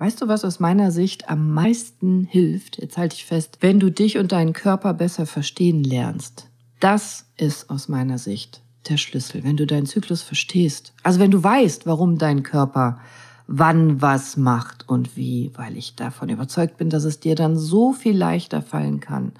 [0.00, 2.78] Weißt du, was aus meiner Sicht am meisten hilft?
[2.78, 6.48] Jetzt halte ich fest, wenn du dich und deinen Körper besser verstehen lernst.
[6.78, 10.92] Das ist aus meiner Sicht der Schlüssel, wenn du deinen Zyklus verstehst.
[11.02, 13.00] Also wenn du weißt, warum dein Körper
[13.48, 17.92] wann was macht und wie, weil ich davon überzeugt bin, dass es dir dann so
[17.92, 19.32] viel leichter fallen kann,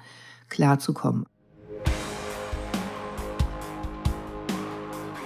[0.49, 1.25] klarzukommen.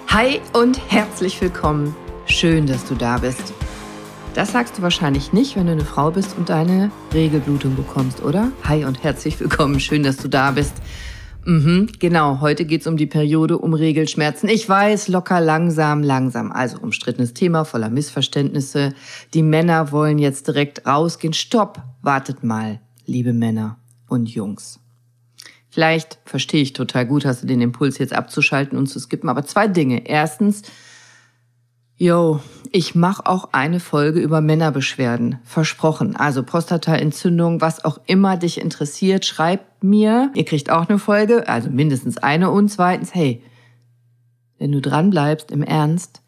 [0.10, 1.96] Hi und herzlich willkommen.
[2.28, 3.52] Schön, dass du da bist.
[4.34, 8.52] Das sagst du wahrscheinlich nicht, wenn du eine Frau bist und deine Regelblutung bekommst, oder?
[8.64, 9.80] Hi und herzlich willkommen.
[9.80, 10.74] Schön, dass du da bist.
[11.46, 14.50] Mhm, genau, heute geht's um die Periode, um Regelschmerzen.
[14.50, 16.52] Ich weiß, locker, langsam, langsam.
[16.52, 18.96] Also umstrittenes Thema, voller Missverständnisse.
[19.36, 21.34] Die Männer wollen jetzt direkt rausgehen.
[21.34, 24.80] Stopp, wartet mal, liebe Männer und Jungs.
[25.70, 29.30] Vielleicht verstehe ich total gut, hast du den Impuls jetzt abzuschalten und zu skippen.
[29.30, 30.08] Aber zwei Dinge.
[30.08, 30.64] Erstens,
[31.98, 32.40] Yo,
[32.72, 35.38] ich mache auch eine Folge über Männerbeschwerden.
[35.44, 36.16] Versprochen.
[36.16, 40.32] Also Prostataentzündung, was auch immer dich interessiert, schreibt mir.
[40.34, 42.50] Ihr kriegt auch eine Folge, also mindestens eine.
[42.50, 43.44] Und zweitens, hey,
[44.58, 46.22] wenn du dran bleibst, im Ernst,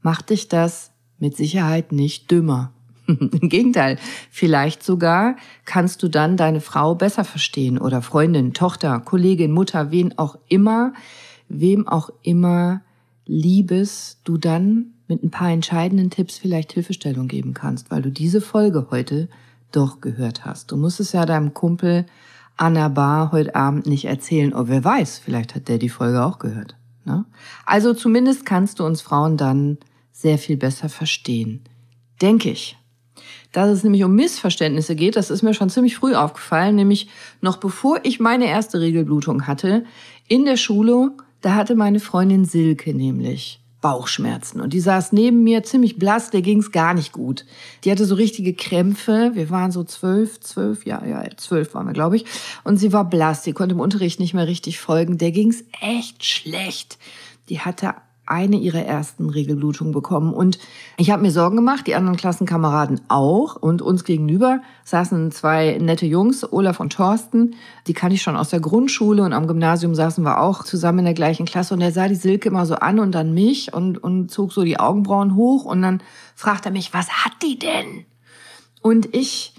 [0.00, 2.72] macht dich das mit Sicherheit nicht dümmer.
[3.06, 3.98] Im Gegenteil,
[4.30, 10.18] vielleicht sogar kannst du dann deine Frau besser verstehen oder Freundin, Tochter, Kollegin, Mutter, wen
[10.18, 10.94] auch immer,
[11.48, 12.82] wem auch immer
[13.24, 18.40] Liebes du dann mit ein paar entscheidenden Tipps vielleicht Hilfestellung geben kannst, weil du diese
[18.40, 19.28] Folge heute
[19.70, 20.72] doch gehört hast.
[20.72, 22.06] Du musst es ja deinem Kumpel
[22.56, 24.54] an der Bar heute Abend nicht erzählen.
[24.54, 26.76] Oh, wer weiß, vielleicht hat der die Folge auch gehört.
[27.04, 27.26] Ne?
[27.66, 29.78] Also zumindest kannst du uns Frauen dann
[30.12, 31.60] sehr viel besser verstehen.
[32.22, 32.78] Denke ich.
[33.50, 37.08] Dass es nämlich um Missverständnisse geht, das ist mir schon ziemlich früh aufgefallen, nämlich
[37.42, 39.84] noch bevor ich meine erste Regelblutung hatte,
[40.26, 41.10] in der Schule,
[41.42, 44.62] da hatte meine Freundin Silke nämlich Bauchschmerzen.
[44.62, 47.44] Und die saß neben mir ziemlich blass, der ging's gar nicht gut.
[47.84, 49.32] Die hatte so richtige Krämpfe.
[49.34, 52.24] Wir waren so zwölf, zwölf, ja, ja, zwölf waren wir, glaube ich.
[52.64, 55.18] Und sie war blass, die konnte im Unterricht nicht mehr richtig folgen.
[55.18, 56.98] Der ging's echt schlecht.
[57.50, 57.94] Die hatte
[58.32, 60.32] eine ihrer ersten Regelblutungen bekommen.
[60.32, 60.58] Und
[60.96, 63.56] ich habe mir Sorgen gemacht, die anderen Klassenkameraden auch.
[63.56, 67.54] Und uns gegenüber saßen zwei nette Jungs, Olaf und Thorsten.
[67.86, 71.04] Die kann ich schon aus der Grundschule und am Gymnasium saßen wir auch zusammen in
[71.04, 71.74] der gleichen Klasse.
[71.74, 74.64] Und er sah die Silke immer so an und dann mich und, und zog so
[74.64, 75.66] die Augenbrauen hoch.
[75.66, 76.02] Und dann
[76.34, 78.06] fragte er mich, was hat die denn?
[78.80, 79.51] Und ich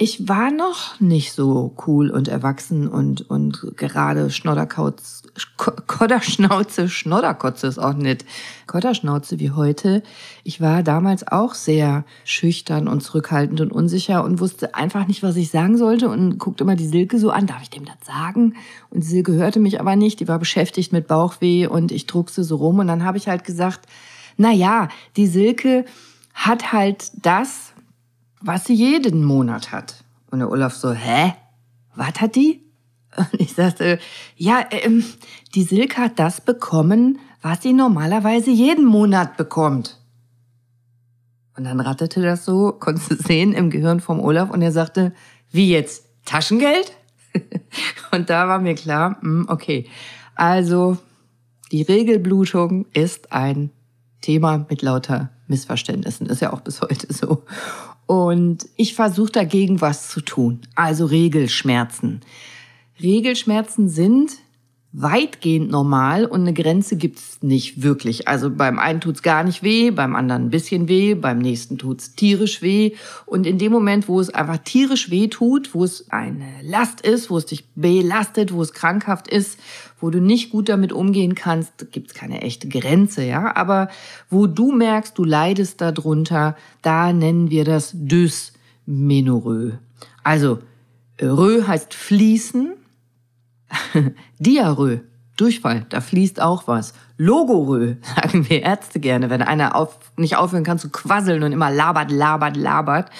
[0.00, 5.22] ich war noch nicht so cool und erwachsen und, und gerade Schnodderkauz,
[5.56, 8.24] Kodderschnauze, Schnodderkotze ist auch nicht.
[8.68, 10.04] Kodderschnauze wie heute.
[10.44, 15.34] Ich war damals auch sehr schüchtern und zurückhaltend und unsicher und wusste einfach nicht, was
[15.34, 18.54] ich sagen sollte und guckte immer die Silke so an, darf ich dem das sagen?
[18.90, 22.54] Und Silke hörte mich aber nicht, die war beschäftigt mit Bauchweh und ich druckste so
[22.54, 23.80] rum und dann habe ich halt gesagt,
[24.36, 25.84] na ja, die Silke
[26.34, 27.67] hat halt das,
[28.40, 30.04] was sie jeden Monat hat.
[30.30, 31.34] Und der Olaf so, hä?
[31.94, 32.62] Was hat die?
[33.16, 33.98] Und ich sagte,
[34.36, 35.04] ja, ähm,
[35.54, 39.98] die Silke hat das bekommen, was sie normalerweise jeden Monat bekommt.
[41.56, 45.12] Und dann ratterte das so, konntest du sehen im Gehirn vom Olaf und er sagte,
[45.50, 46.92] wie jetzt, Taschengeld?
[48.12, 49.88] und da war mir klar, hm, okay,
[50.34, 50.98] also
[51.72, 53.70] die Regelblutung ist ein
[54.20, 56.26] Thema mit lauter Missverständnissen.
[56.26, 57.44] Ist ja auch bis heute so.
[58.06, 60.60] Und ich versuche dagegen was zu tun.
[60.74, 62.20] Also Regelschmerzen.
[63.00, 64.32] Regelschmerzen sind
[64.92, 68.26] weitgehend normal und eine Grenze gibt's nicht wirklich.
[68.26, 72.14] Also beim einen tut's gar nicht weh, beim anderen ein bisschen weh, beim nächsten tut's
[72.14, 72.92] tierisch weh.
[73.26, 77.28] Und in dem Moment, wo es einfach tierisch weh tut, wo es eine Last ist,
[77.28, 79.58] wo es dich belastet, wo es krankhaft ist,
[80.00, 83.54] wo du nicht gut damit umgehen kannst, gibt's keine echte Grenze, ja.
[83.56, 83.88] Aber
[84.30, 89.78] wo du merkst, du leidest darunter, da nennen wir das Dysmenorrhoe.
[90.24, 90.60] Also
[91.20, 92.77] Rö heißt fließen
[94.38, 95.02] Diarrhoe,
[95.36, 96.94] Durchfall, da fließt auch was.
[97.16, 101.70] Logorö, sagen wir Ärzte gerne, wenn einer auf, nicht aufhören kann zu quasseln und immer
[101.70, 103.10] labert, labert, labert.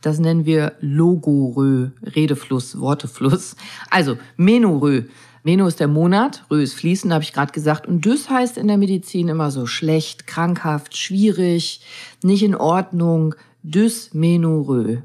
[0.00, 3.56] Das nennen wir Logorö, Redefluss, Wortefluss.
[3.88, 5.04] Also Menorö.
[5.44, 7.88] Meno ist der Monat, Rö ist fließend, habe ich gerade gesagt.
[7.88, 11.84] Und Dys heißt in der Medizin immer so schlecht, krankhaft, schwierig,
[12.22, 13.34] nicht in Ordnung.
[13.64, 15.02] Dysmenorrhoe.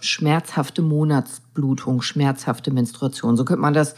[0.00, 3.36] Schmerzhafte Monatsblutung, schmerzhafte Menstruation.
[3.36, 3.94] So könnte man das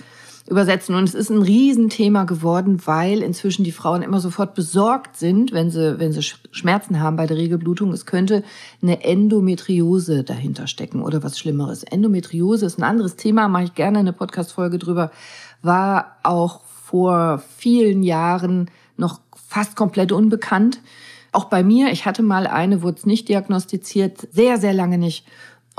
[0.49, 0.95] übersetzen.
[0.95, 5.71] Und es ist ein Riesenthema geworden, weil inzwischen die Frauen immer sofort besorgt sind, wenn
[5.71, 7.93] sie, wenn sie Schmerzen haben bei der Regelblutung.
[7.93, 8.43] Es könnte
[8.83, 11.85] eine Endometriose dahinter stecken oder was Schlimmeres.
[11.85, 15.11] Endometriose ist ein anderes Thema, mache ich gerne eine Podcast-Folge drüber,
[15.62, 20.81] war auch vor vielen Jahren noch fast komplett unbekannt
[21.33, 25.27] auch bei mir, ich hatte mal eine, wurde es nicht diagnostiziert, sehr, sehr lange nicht.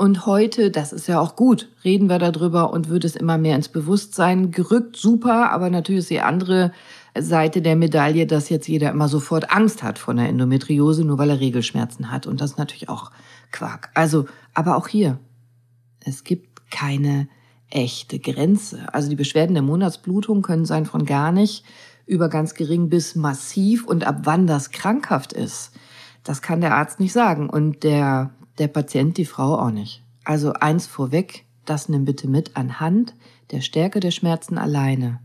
[0.00, 3.54] Und heute, das ist ja auch gut, reden wir darüber und wird es immer mehr
[3.54, 4.96] ins Bewusstsein gerückt.
[4.96, 6.72] Super, aber natürlich ist die andere
[7.14, 11.28] Seite der Medaille, dass jetzt jeder immer sofort Angst hat vor einer Endometriose, nur weil
[11.28, 12.26] er Regelschmerzen hat.
[12.26, 13.10] Und das ist natürlich auch
[13.52, 13.90] Quark.
[13.92, 14.24] Also,
[14.54, 15.18] aber auch hier,
[16.02, 17.28] es gibt keine
[17.68, 18.94] echte Grenze.
[18.94, 21.62] Also die Beschwerden der Monatsblutung können sein von gar nicht
[22.06, 25.72] über ganz gering bis massiv und ab wann das krankhaft ist,
[26.24, 30.02] das kann der Arzt nicht sagen und der, der Patient, die Frau auch nicht.
[30.24, 33.14] Also eins vorweg, das nimm bitte mit anhand
[33.50, 35.20] der Stärke der Schmerzen alleine.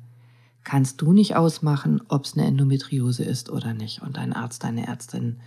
[0.63, 4.88] Kannst du nicht ausmachen, ob es eine Endometriose ist oder nicht und dein Arzt, deine
[4.88, 5.39] Ärztin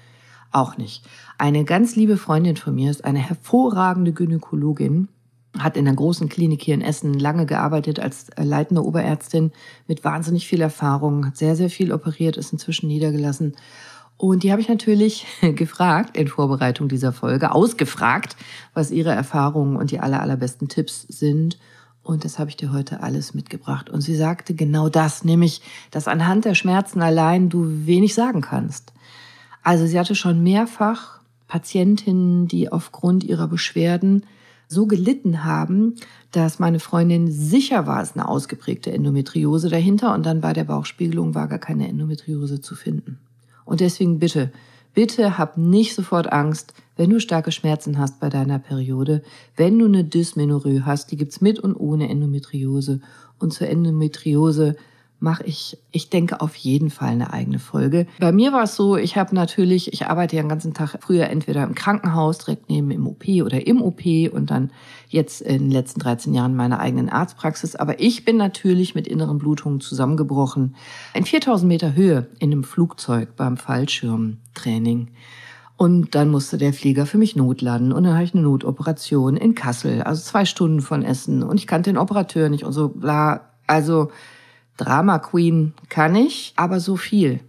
[0.53, 1.05] auch nicht.
[1.39, 5.09] Eine ganz liebe Freundin von mir ist eine hervorragende Gynäkologin
[5.57, 9.53] hat in einer großen Klinik hier in Essen lange gearbeitet als leitende Oberärztin
[9.87, 13.55] mit wahnsinnig viel Erfahrung, hat sehr, sehr viel operiert, ist inzwischen niedergelassen.
[14.19, 18.37] Und die habe ich natürlich gefragt in Vorbereitung dieser Folge, ausgefragt,
[18.75, 21.57] was ihre Erfahrungen und die aller, allerbesten Tipps sind.
[22.03, 23.89] Und das habe ich dir heute alles mitgebracht.
[23.89, 25.63] Und sie sagte genau das, nämlich,
[25.93, 28.93] dass anhand der Schmerzen allein du wenig sagen kannst.
[29.63, 34.25] Also sie hatte schon mehrfach Patientinnen, die aufgrund ihrer Beschwerden
[34.67, 35.95] so gelitten haben,
[36.33, 41.35] dass meine Freundin sicher war, es eine ausgeprägte Endometriose dahinter und dann bei der Bauchspiegelung
[41.35, 43.19] war gar keine Endometriose zu finden.
[43.69, 44.51] Und deswegen bitte,
[44.95, 49.23] bitte hab nicht sofort Angst, wenn du starke Schmerzen hast bei deiner Periode,
[49.57, 53.01] wenn du eine Dysmenorrhoe hast, die gibt's mit und ohne Endometriose.
[53.39, 54.77] Und zur Endometriose
[55.21, 58.07] mache ich, ich denke, auf jeden Fall eine eigene Folge.
[58.21, 61.29] Bei mir war es so, ich habe natürlich, ich arbeite ja den ganzen Tag früher
[61.29, 64.71] entweder im Krankenhaus, direkt neben im OP oder im OP und dann
[65.09, 67.75] jetzt in den letzten 13 Jahren meiner eigenen Arztpraxis.
[67.75, 70.77] Aber ich bin natürlich mit inneren Blutungen zusammengebrochen.
[71.15, 75.09] In 4000 Meter Höhe in einem Flugzeug beim Fallschirmtraining.
[75.77, 77.93] Und dann musste der Flieger für mich notladen.
[77.93, 81.43] Und dann hatte ich eine Notoperation in Kassel, also zwei Stunden von Essen.
[81.43, 83.43] Und ich kannte den Operateur nicht und so bla.
[83.69, 84.11] Also
[84.79, 87.41] Drama Queen kann ich, aber so viel.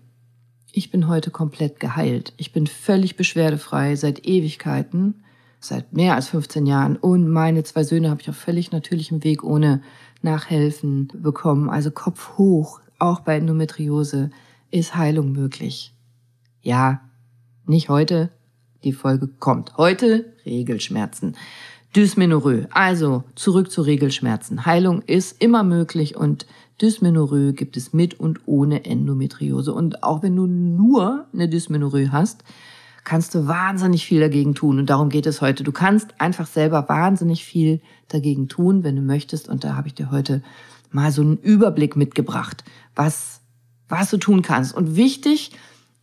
[0.72, 2.34] Ich bin heute komplett geheilt.
[2.38, 5.24] Ich bin völlig beschwerdefrei seit Ewigkeiten,
[5.60, 6.98] seit mehr als 15 Jahren.
[6.98, 9.82] Und meine zwei Söhne habe ich auf völlig natürlichem Weg ohne
[10.22, 11.70] Nachhelfen bekommen.
[11.70, 14.32] Also Kopf hoch, auch bei Endometriose,
[14.72, 15.94] ist Heilung möglich.
[16.62, 17.02] Ja,
[17.66, 18.32] nicht heute.
[18.84, 19.78] Die Folge kommt.
[19.78, 21.36] Heute Regelschmerzen.
[21.96, 22.68] Dysmenorrhoe.
[22.72, 24.66] Also zurück zu Regelschmerzen.
[24.66, 26.46] Heilung ist immer möglich und
[26.82, 29.74] Dysmenorrhoe gibt es mit und ohne Endometriose.
[29.74, 32.44] Und auch wenn du nur eine Dysmenorrhoe hast,
[33.04, 34.80] kannst du wahnsinnig viel dagegen tun.
[34.80, 35.64] Und darum geht es heute.
[35.64, 39.50] Du kannst einfach selber wahnsinnig viel dagegen tun, wenn du möchtest.
[39.50, 40.44] Und da habe ich dir heute
[40.92, 42.64] mal so einen Überblick mitgebracht,
[42.96, 43.42] was,
[43.88, 44.76] was du tun kannst.
[44.76, 45.52] Und wichtig,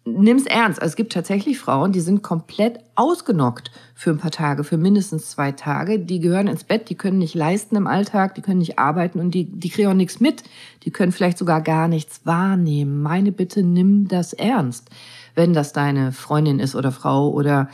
[0.07, 0.81] nimm's ernst.
[0.81, 5.31] Also es gibt tatsächlich Frauen, die sind komplett ausgenockt für ein paar Tage, für mindestens
[5.31, 5.99] zwei Tage.
[5.99, 9.33] Die gehören ins Bett, die können nicht leisten im Alltag, die können nicht arbeiten und
[9.33, 10.45] die, die kriegen auch nichts mit.
[10.85, 13.03] Die können vielleicht sogar gar nichts wahrnehmen.
[13.03, 14.89] Meine Bitte, nimm das ernst.
[15.35, 17.69] Wenn das deine Freundin ist oder Frau oder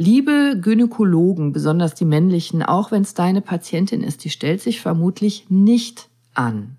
[0.00, 5.46] Liebe Gynäkologen, besonders die männlichen, auch wenn es deine Patientin ist, die stellt sich vermutlich
[5.48, 6.76] nicht an.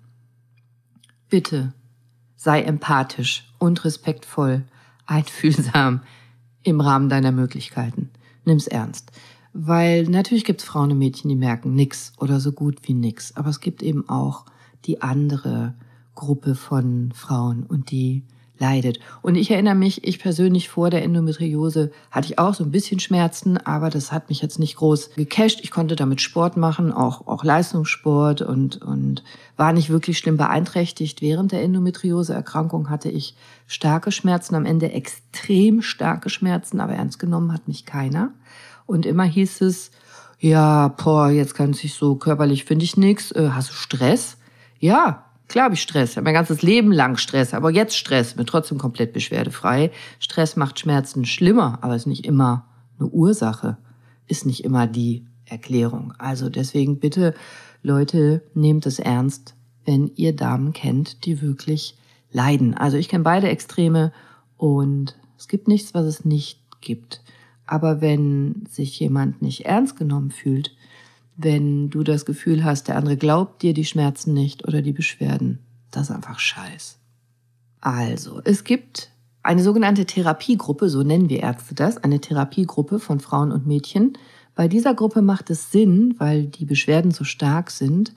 [1.28, 1.74] Bitte
[2.36, 4.64] sei empathisch und respektvoll
[5.10, 6.02] einfühlsam
[6.62, 8.10] im Rahmen deiner Möglichkeiten.
[8.44, 9.10] Nimm's ernst.
[9.52, 13.36] Weil natürlich gibt's Frauen und Mädchen, die merken nix oder so gut wie nix.
[13.36, 14.46] Aber es gibt eben auch
[14.84, 15.74] die andere
[16.14, 18.24] Gruppe von Frauen und die
[18.60, 19.00] leidet.
[19.22, 23.00] Und ich erinnere mich, ich persönlich vor der Endometriose hatte ich auch so ein bisschen
[23.00, 25.60] Schmerzen, aber das hat mich jetzt nicht groß gecasht.
[25.62, 29.24] Ich konnte damit Sport machen, auch, auch Leistungssport und, und
[29.56, 31.22] war nicht wirklich schlimm beeinträchtigt.
[31.22, 33.34] Während der Endometriose-Erkrankung hatte ich
[33.66, 38.32] starke Schmerzen, am Ende extrem starke Schmerzen, aber ernst genommen hat mich keiner.
[38.86, 39.90] Und immer hieß es,
[40.38, 43.30] ja, boah, jetzt kann sich so körperlich finde ich nix.
[43.32, 44.36] Äh, hast du Stress?
[44.78, 48.46] Ja, Klar habe ich Stress, habe mein ganzes Leben lang Stress, aber jetzt Stress, bin
[48.46, 49.90] trotzdem komplett beschwerdefrei.
[50.20, 52.68] Stress macht Schmerzen schlimmer, aber ist nicht immer
[53.00, 53.76] eine Ursache,
[54.28, 56.14] ist nicht immer die Erklärung.
[56.18, 57.34] Also deswegen bitte,
[57.82, 61.96] Leute, nehmt es ernst, wenn ihr Damen kennt, die wirklich
[62.30, 62.74] leiden.
[62.74, 64.12] Also ich kenne beide Extreme
[64.56, 67.24] und es gibt nichts, was es nicht gibt.
[67.66, 70.76] Aber wenn sich jemand nicht ernst genommen fühlt,
[71.42, 75.58] wenn du das Gefühl hast, der andere glaubt dir die Schmerzen nicht oder die Beschwerden.
[75.90, 76.98] Das ist einfach Scheiß.
[77.80, 79.10] Also, es gibt
[79.42, 84.18] eine sogenannte Therapiegruppe, so nennen wir Ärzte das, eine Therapiegruppe von Frauen und Mädchen.
[84.54, 88.12] Bei dieser Gruppe macht es Sinn, weil die Beschwerden so stark sind,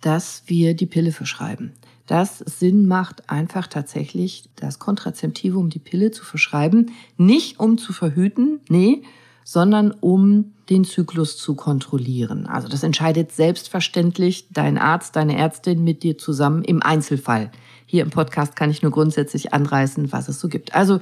[0.00, 1.72] dass wir die Pille verschreiben.
[2.08, 7.92] dass es Sinn macht, einfach tatsächlich das Kontrazeptivum, die Pille zu verschreiben, nicht um zu
[7.92, 9.02] verhüten, nee,
[9.44, 12.46] sondern um den Zyklus zu kontrollieren.
[12.46, 17.50] Also das entscheidet selbstverständlich dein Arzt, deine Ärztin mit dir zusammen im Einzelfall.
[17.86, 20.74] Hier im Podcast kann ich nur grundsätzlich anreißen, was es so gibt.
[20.74, 21.00] Also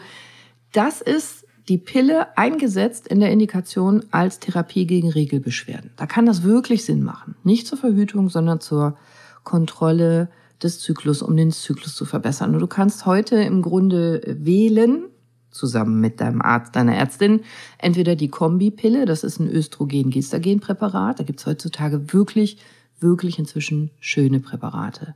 [0.72, 5.90] das ist die Pille eingesetzt in der Indikation als Therapie gegen Regelbeschwerden.
[5.96, 7.34] Da kann das wirklich Sinn machen.
[7.42, 8.96] Nicht zur Verhütung, sondern zur
[9.42, 10.28] Kontrolle
[10.62, 12.54] des Zyklus, um den Zyklus zu verbessern.
[12.54, 15.06] Und du kannst heute im Grunde wählen,
[15.56, 17.40] zusammen mit deinem Arzt, deiner Ärztin,
[17.78, 21.20] entweder die Kombipille, das ist ein Östrogen-Gestagen-Präparat.
[21.20, 22.58] Da gibt's heutzutage wirklich,
[23.00, 25.14] wirklich inzwischen schöne Präparate.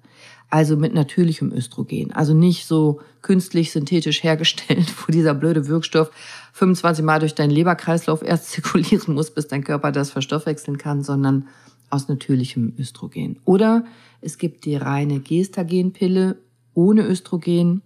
[0.49, 2.13] Also mit natürlichem Östrogen.
[2.13, 6.11] Also nicht so künstlich synthetisch hergestellt, wo dieser blöde Wirkstoff
[6.55, 11.47] 25 Mal durch deinen Leberkreislauf erst zirkulieren muss, bis dein Körper das verstoffwechseln kann, sondern
[11.89, 13.39] aus natürlichem Östrogen.
[13.45, 13.85] Oder
[14.21, 16.37] es gibt die reine Gestagenpille
[16.75, 17.83] ohne Östrogen,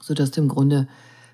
[0.00, 0.88] sodass du im Grunde,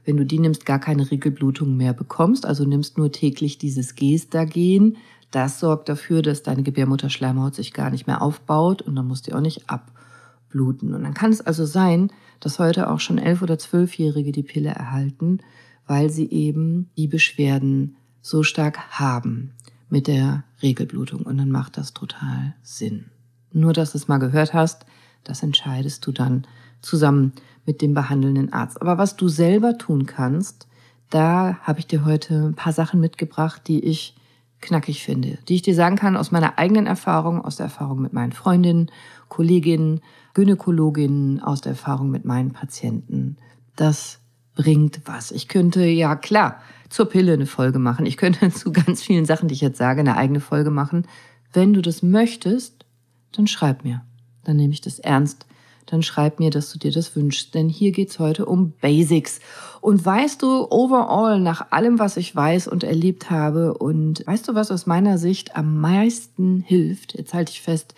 [0.08, 2.46] wenn du die nimmst, gar keine Regelblutung mehr bekommst.
[2.46, 4.96] Also nimmst nur täglich dieses Gestagen.
[5.30, 9.36] Das sorgt dafür, dass deine Gebärmutterschleimhaut sich gar nicht mehr aufbaut und dann musst du
[9.36, 10.94] auch nicht abbluten.
[10.94, 12.10] Und dann kann es also sein,
[12.40, 15.40] dass heute auch schon elf- oder zwölfjährige die Pille erhalten,
[15.86, 19.52] weil sie eben die Beschwerden so stark haben
[19.90, 21.20] mit der Regelblutung.
[21.20, 23.10] Und dann macht das total Sinn.
[23.52, 24.86] Nur, dass du es mal gehört hast,
[25.22, 26.46] das entscheidest du dann
[26.80, 27.34] zusammen
[27.68, 28.80] mit dem behandelnden Arzt.
[28.80, 30.66] Aber was du selber tun kannst,
[31.10, 34.16] da habe ich dir heute ein paar Sachen mitgebracht, die ich
[34.62, 38.14] knackig finde, die ich dir sagen kann aus meiner eigenen Erfahrung, aus der Erfahrung mit
[38.14, 38.90] meinen Freundinnen,
[39.28, 40.00] Kolleginnen,
[40.32, 43.36] Gynäkologinnen, aus der Erfahrung mit meinen Patienten.
[43.76, 44.18] Das
[44.54, 45.30] bringt was.
[45.30, 48.06] Ich könnte, ja klar, zur Pille eine Folge machen.
[48.06, 51.06] Ich könnte zu ganz vielen Sachen, die ich jetzt sage, eine eigene Folge machen.
[51.52, 52.86] Wenn du das möchtest,
[53.32, 54.00] dann schreib mir.
[54.44, 55.44] Dann nehme ich das ernst.
[55.90, 57.54] Dann schreib mir, dass du dir das wünschst.
[57.54, 59.40] Denn hier geht's heute um Basics.
[59.80, 64.54] Und weißt du, overall, nach allem, was ich weiß und erlebt habe, und weißt du,
[64.54, 67.14] was aus meiner Sicht am meisten hilft?
[67.14, 67.94] Jetzt halte ich fest,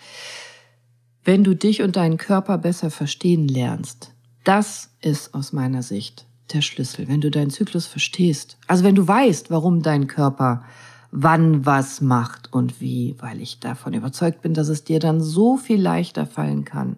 [1.23, 4.13] wenn du dich und deinen Körper besser verstehen lernst.
[4.43, 7.07] Das ist aus meiner Sicht der Schlüssel.
[7.07, 8.57] Wenn du deinen Zyklus verstehst.
[8.67, 10.63] Also wenn du weißt, warum dein Körper
[11.11, 15.57] wann was macht und wie, weil ich davon überzeugt bin, dass es dir dann so
[15.57, 16.95] viel leichter fallen kann,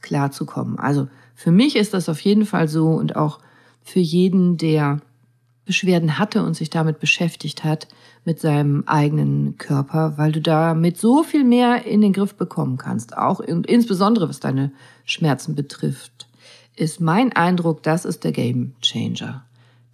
[0.00, 0.78] klarzukommen.
[0.78, 3.38] Also für mich ist das auf jeden Fall so und auch
[3.82, 5.00] für jeden, der
[5.64, 7.86] Beschwerden hatte und sich damit beschäftigt hat,
[8.24, 13.16] mit seinem eigenen Körper, weil du damit so viel mehr in den Griff bekommen kannst,
[13.16, 14.72] auch insbesondere was deine
[15.04, 16.28] Schmerzen betrifft,
[16.76, 19.44] ist mein Eindruck, das ist der Game Changer.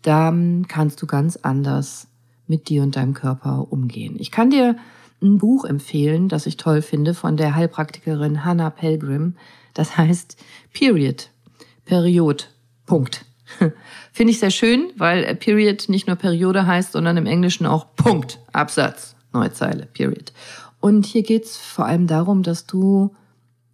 [0.02, 2.08] Dann kannst du ganz anders
[2.46, 4.16] mit dir und deinem Körper umgehen.
[4.18, 4.76] Ich kann dir
[5.22, 9.34] ein Buch empfehlen, das ich toll finde, von der Heilpraktikerin Hannah Pelgrim.
[9.74, 10.36] Das heißt
[10.72, 11.30] Period.
[11.84, 12.50] Period.
[12.86, 13.24] Punkt.
[14.12, 18.40] Finde ich sehr schön, weil Period nicht nur Periode heißt, sondern im Englischen auch Punkt,
[18.52, 20.32] Absatz, Neuzeile, Period.
[20.80, 23.14] Und hier geht's vor allem darum, dass du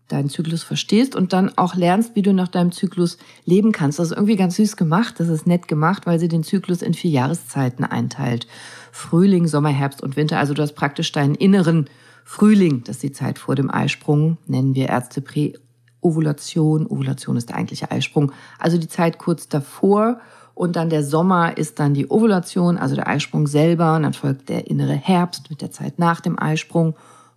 [0.09, 3.99] deinen Zyklus verstehst und dann auch lernst, wie du nach deinem Zyklus leben kannst.
[3.99, 6.95] Das ist irgendwie ganz süß gemacht, das ist nett gemacht, weil sie den Zyklus in
[6.95, 8.47] vier Jahreszeiten einteilt.
[8.93, 10.39] Frühling, Sommer, Herbst und Winter.
[10.39, 11.87] Also du hast praktisch deinen inneren
[12.25, 16.87] Frühling, das ist die Zeit vor dem Eisprung, nennen wir Ärzte Präovulation.
[16.87, 18.31] Ovulation ist der eigentliche Eisprung.
[18.59, 20.21] Also die Zeit kurz davor
[20.55, 23.97] und dann der Sommer ist dann die Ovulation, also der Eisprung selber.
[23.97, 26.95] Und dann folgt der innere Herbst mit der Zeit nach dem Eisprung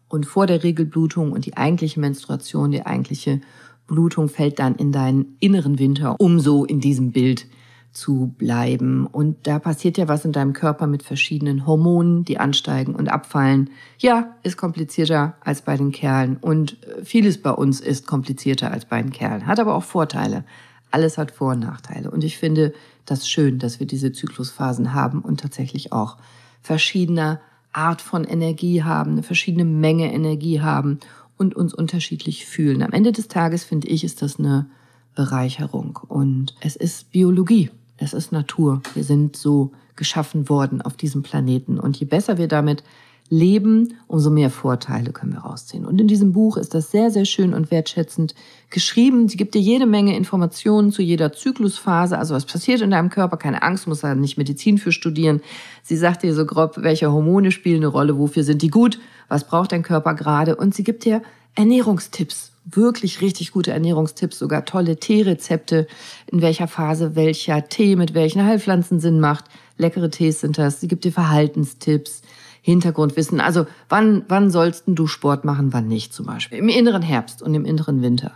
[0.09, 3.39] und vor der Regelblutung und die eigentliche Menstruation, die eigentliche
[3.88, 7.47] Blutung fällt dann in deinen inneren Winter, um so in diesem Bild
[7.96, 9.08] zu bleiben.
[9.08, 13.70] Und da passiert ja was in deinem Körper mit verschiedenen Hormonen, die ansteigen und abfallen.
[14.00, 16.38] Ja, ist komplizierter als bei den Kerlen.
[16.38, 19.48] Und äh, vieles bei uns ist komplizierter als bei den Kerlen.
[19.48, 20.44] Hat aber auch Vorteile.
[20.92, 22.12] Alles hat Vor- und Nachteile.
[22.12, 22.74] Und ich finde
[23.06, 26.18] das schön, dass wir diese Zyklusphasen haben und tatsächlich auch
[26.62, 27.40] verschiedener
[27.72, 31.00] Art von Energie haben, eine verschiedene Menge Energie haben
[31.38, 32.84] und uns unterschiedlich fühlen.
[32.84, 34.68] Am Ende des Tages finde ich, ist das eine
[35.16, 38.82] Bereicherung und es ist Biologie, es ist Natur.
[38.94, 42.84] Wir sind so geschaffen worden auf diesem Planeten und je besser wir damit
[43.30, 45.86] leben, umso mehr Vorteile können wir rausziehen.
[45.86, 48.36] Und in diesem Buch ist das sehr, sehr schön und wertschätzend
[48.70, 49.28] geschrieben.
[49.28, 53.38] Sie gibt dir jede Menge Informationen zu jeder Zyklusphase, also was passiert in deinem Körper.
[53.38, 55.42] Keine Angst, muss da nicht Medizin für studieren.
[55.82, 59.48] Sie sagt dir so grob, welche Hormone spielen eine Rolle, wofür sind die gut, was
[59.48, 60.56] braucht dein Körper gerade.
[60.56, 61.24] Und sie gibt dir
[61.56, 65.88] Ernährungstipps, wirklich richtig gute Ernährungstipps, sogar tolle Teerezepte,
[66.27, 69.45] in welcher Phase welcher Tee mit welchen Heilpflanzen Sinn macht.
[69.77, 70.81] Leckere Tees sind das.
[70.81, 72.22] Sie gibt dir Verhaltenstipps.
[72.65, 73.41] Hintergrundwissen.
[73.41, 76.57] Also wann, wann sollst du Sport machen, wann nicht zum Beispiel.
[76.57, 78.31] Im inneren Herbst und im inneren Winter.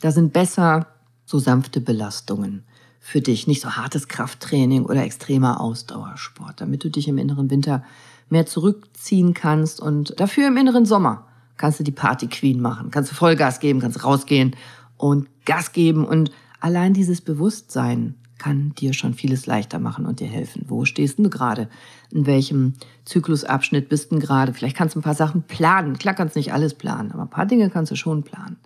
[0.00, 0.88] Da sind besser
[1.24, 2.64] so sanfte Belastungen
[2.98, 7.84] für dich, nicht so hartes Krafttraining oder extremer Ausdauersport, damit du dich im inneren Winter
[8.28, 11.27] mehr zurückziehen kannst und dafür im inneren Sommer
[11.58, 14.56] kannst du die Party Queen machen, kannst du Vollgas geben, kannst rausgehen
[14.96, 20.28] und Gas geben und allein dieses Bewusstsein kann dir schon vieles leichter machen und dir
[20.28, 20.64] helfen.
[20.68, 21.68] Wo stehst du gerade?
[22.12, 22.74] In welchem
[23.04, 24.54] Zyklusabschnitt bist du gerade?
[24.54, 25.98] Vielleicht kannst du ein paar Sachen planen.
[25.98, 28.56] Klar kannst du nicht alles planen, aber ein paar Dinge kannst du schon planen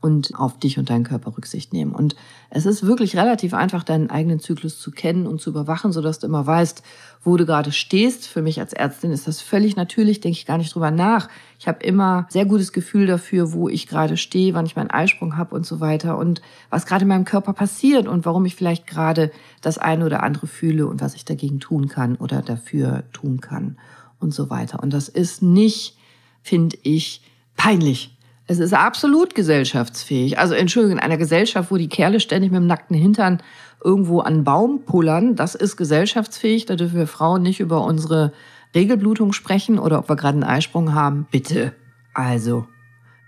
[0.00, 1.92] und auf dich und deinen Körper Rücksicht nehmen.
[1.92, 2.16] Und
[2.50, 6.26] es ist wirklich relativ einfach, deinen eigenen Zyklus zu kennen und zu überwachen, sodass du
[6.26, 6.82] immer weißt,
[7.24, 8.26] wo du gerade stehst.
[8.26, 11.28] Für mich als Ärztin ist das völlig natürlich, denke ich gar nicht drüber nach.
[11.58, 15.36] Ich habe immer sehr gutes Gefühl dafür, wo ich gerade stehe, wann ich meinen Eisprung
[15.36, 18.86] habe und so weiter und was gerade in meinem Körper passiert und warum ich vielleicht
[18.86, 23.40] gerade das eine oder andere fühle und was ich dagegen tun kann oder dafür tun
[23.40, 23.76] kann
[24.20, 24.82] und so weiter.
[24.82, 25.96] Und das ist nicht,
[26.42, 27.22] finde ich,
[27.56, 28.15] peinlich
[28.46, 30.38] es ist absolut gesellschaftsfähig.
[30.38, 33.42] Also Entschuldigung, in einer Gesellschaft, wo die Kerle ständig mit dem nackten Hintern
[33.82, 36.66] irgendwo an Baum pullern, das ist gesellschaftsfähig.
[36.66, 38.32] Da dürfen wir Frauen nicht über unsere
[38.74, 41.26] Regelblutung sprechen oder ob wir gerade einen Eisprung haben.
[41.30, 41.74] Bitte.
[42.14, 42.66] Also,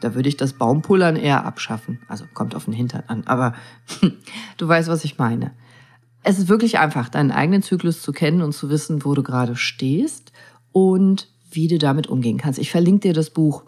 [0.01, 2.01] da würde ich das Baumpullern eher abschaffen.
[2.07, 3.25] Also kommt auf den Hintern an.
[3.27, 3.55] Aber
[4.57, 5.53] du weißt, was ich meine.
[6.23, 9.57] Es ist wirklich einfach, deinen eigenen Zyklus zu kennen und zu wissen, wo du gerade
[9.57, 10.33] stehst
[10.71, 12.59] und wie du damit umgehen kannst.
[12.59, 13.65] Ich verlinke dir das Buch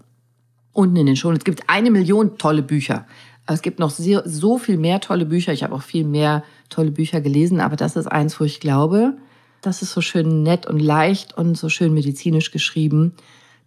[0.72, 1.30] unten in den Show.
[1.32, 3.06] Es gibt eine Million tolle Bücher.
[3.46, 5.52] Es gibt noch sehr, so viel mehr tolle Bücher.
[5.52, 9.14] Ich habe auch viel mehr tolle Bücher gelesen, aber das ist eins, wo ich glaube,
[9.60, 13.14] das ist so schön nett und leicht und so schön medizinisch geschrieben.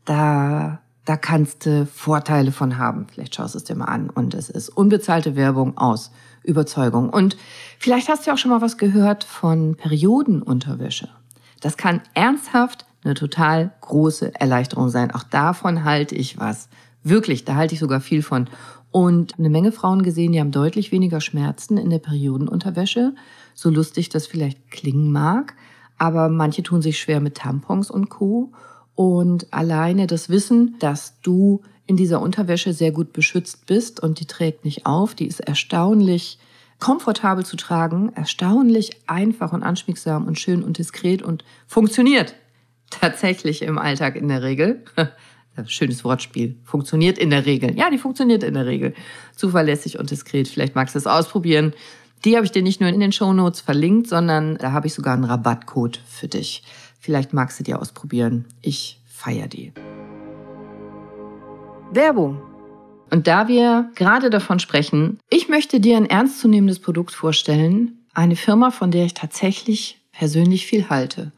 [0.05, 3.07] Da, da kannst du Vorteile von haben.
[3.12, 4.10] Vielleicht schaust du es dir mal an.
[4.10, 6.12] Und es ist unbezahlte Werbung aus
[6.43, 7.10] Überzeugung.
[7.10, 7.38] Und
[7.77, 11.10] vielleicht hast du auch schon mal was gehört von Periodenunterwäsche.
[11.62, 15.12] Das kann ernsthaft eine total große Erleichterung sein.
[15.12, 16.69] Auch davon halte ich was.
[17.03, 18.50] Wirklich, da halte ich sogar viel von.
[18.91, 23.13] Und eine Menge Frauen gesehen, die haben deutlich weniger Schmerzen in der Periodenunterwäsche.
[23.53, 25.55] So lustig das vielleicht klingen mag.
[25.98, 28.51] Aber manche tun sich schwer mit Tampons und Co.
[28.95, 34.25] Und alleine das Wissen, dass du in dieser Unterwäsche sehr gut beschützt bist und die
[34.25, 36.39] trägt nicht auf, die ist erstaunlich
[36.80, 42.36] komfortabel zu tragen, erstaunlich einfach und anschmiegsam und schön und diskret und funktioniert
[42.89, 44.84] tatsächlich im Alltag in der Regel.
[45.68, 46.58] Schönes Wortspiel.
[46.63, 47.78] Funktioniert in der Regel.
[47.78, 48.94] Ja, die funktioniert in der Regel.
[49.36, 50.48] Zuverlässig und diskret.
[50.48, 51.74] Vielleicht magst du es ausprobieren.
[52.26, 54.94] Die habe ich dir nicht nur in den Show Notes verlinkt, sondern da habe ich
[54.94, 56.63] sogar einen Rabattcode für dich.
[57.00, 58.46] Vielleicht magst du die ausprobieren.
[58.62, 59.74] Ich feiere die.
[61.92, 62.42] Werbung.
[63.12, 68.00] Und da wir gerade davon sprechen, ich möchte dir ein ernstzunehmendes Produkt vorstellen.
[68.13, 71.32] Eine Firma, von der ich tatsächlich persönlich viel halte.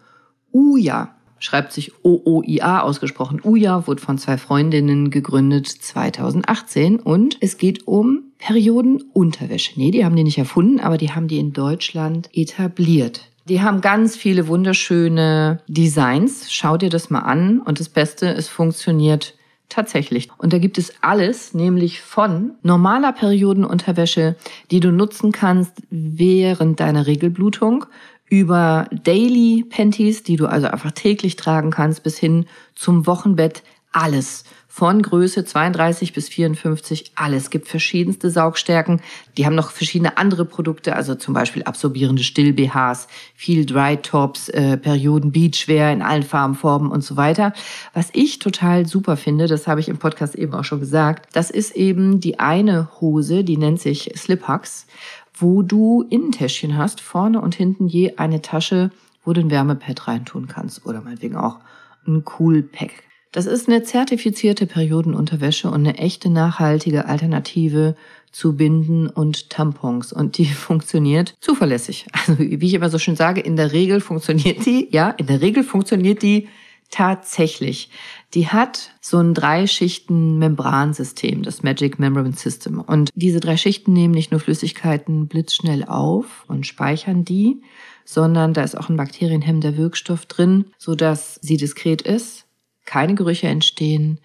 [0.54, 1.15] Uja
[1.46, 3.40] schreibt sich OOIA ausgesprochen.
[3.44, 9.74] Uja wurde von zwei Freundinnen gegründet 2018 und es geht um Periodenunterwäsche.
[9.76, 13.30] Nee, die haben die nicht erfunden, aber die haben die in Deutschland etabliert.
[13.48, 16.52] Die haben ganz viele wunderschöne Designs.
[16.52, 17.62] Schau dir das mal an.
[17.62, 19.36] Und das Beste, es funktioniert
[19.70, 20.30] tatsächlich.
[20.38, 24.36] Und da gibt es alles, nämlich von normaler Periodenunterwäsche,
[24.72, 27.86] die du nutzen kannst während deiner Regelblutung,
[28.30, 33.64] über Daily Panties, die du also einfach täglich tragen kannst, bis hin zum Wochenbett.
[33.92, 34.44] Alles.
[34.68, 37.44] Von Größe 32 bis 54, alles.
[37.44, 39.00] Es gibt verschiedenste Saugstärken.
[39.38, 44.76] Die haben noch verschiedene andere Produkte, also zum Beispiel absorbierende Still-BHs, viel Dry Tops, äh,
[44.76, 47.54] Perioden Beachwear in allen Farben, Formen und so weiter.
[47.94, 51.52] Was ich total super finde, das habe ich im Podcast eben auch schon gesagt, das
[51.52, 54.88] ist eben die eine Hose, die nennt sich Slip Hugs
[55.38, 58.92] wo du Innentäschchen hast, vorne und hinten je eine Tasche,
[59.24, 61.60] wo du ein Wärmepad reintun kannst oder meinetwegen auch
[62.08, 63.04] ein Cool Pack.
[63.32, 67.98] Das ist eine zertifizierte Periodenunterwäsche und eine echte nachhaltige Alternative
[68.32, 70.14] zu Binden und Tampons.
[70.14, 72.06] Und die funktioniert zuverlässig.
[72.14, 75.42] Also wie ich immer so schön sage, in der Regel funktioniert die, ja, in der
[75.42, 76.48] Regel funktioniert die
[76.92, 77.90] tatsächlich.
[78.36, 82.82] Die hat so ein drei Schichten Membransystem, das Magic Membrane System.
[82.82, 87.62] Und diese drei Schichten nehmen nicht nur Flüssigkeiten blitzschnell auf und speichern die,
[88.04, 92.46] sondern da ist auch ein bakterienhemmender Wirkstoff drin, so dass sie diskret ist,
[92.84, 94.20] keine Gerüche entstehen,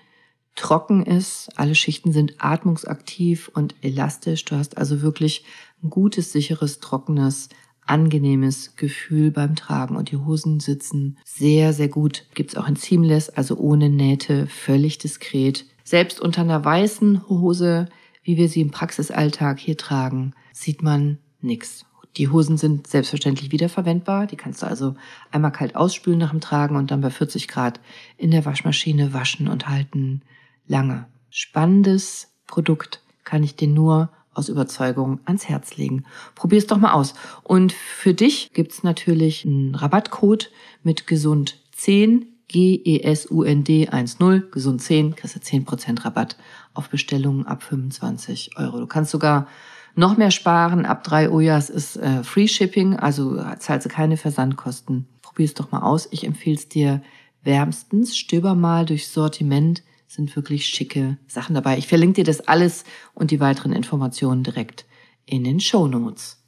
[0.57, 4.45] trocken ist, alle Schichten sind atmungsaktiv und elastisch.
[4.45, 5.45] Du hast also wirklich
[5.85, 7.49] ein gutes, sicheres, trockenes
[7.91, 12.25] angenehmes Gefühl beim Tragen und die Hosen sitzen sehr, sehr gut.
[12.35, 15.67] Gibt's auch in Seamless, also ohne Nähte, völlig diskret.
[15.85, 17.89] Selbst unter einer weißen Hose,
[18.23, 21.85] wie wir sie im Praxisalltag hier tragen, sieht man nichts.
[22.17, 24.27] Die Hosen sind selbstverständlich wiederverwendbar.
[24.27, 24.95] Die kannst du also
[25.31, 27.81] einmal kalt ausspülen nach dem Tragen und dann bei 40 Grad
[28.17, 30.23] in der Waschmaschine waschen und halten
[30.67, 31.07] lange.
[31.31, 36.05] Spannendes Produkt kann ich dir nur aus Überzeugung ans Herz legen.
[36.35, 37.15] Probier es doch mal aus.
[37.43, 40.51] Und für dich gibt's natürlich einen Rabattcode
[40.83, 46.37] mit gesund 10 G-E-S-U-N-D 10, gesund 10, kriegst du 10% Rabatt
[46.75, 48.81] auf Bestellungen ab 25 Euro.
[48.81, 49.47] Du kannst sogar
[49.95, 50.85] noch mehr sparen.
[50.85, 55.07] Ab drei Ojas ist äh, Free Shipping, also zahlst du keine Versandkosten.
[55.23, 56.09] Probier es doch mal aus.
[56.11, 57.03] Ich empfehle es dir
[57.45, 58.17] wärmstens.
[58.17, 61.79] Stöber mal durchs Sortiment sind wirklich schicke Sachen dabei.
[61.79, 64.85] Ich verlinke dir das alles und die weiteren Informationen direkt
[65.25, 66.45] in den Show Notes.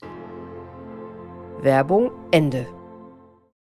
[1.61, 2.67] Werbung Ende.